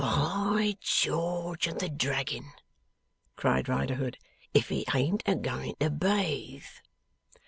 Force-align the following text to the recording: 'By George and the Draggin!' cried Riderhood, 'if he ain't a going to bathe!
'By 0.03 0.77
George 0.81 1.67
and 1.67 1.79
the 1.79 1.87
Draggin!' 1.87 2.53
cried 3.35 3.69
Riderhood, 3.69 4.17
'if 4.51 4.69
he 4.69 4.83
ain't 4.95 5.21
a 5.27 5.35
going 5.35 5.75
to 5.79 5.91
bathe! 5.91 6.65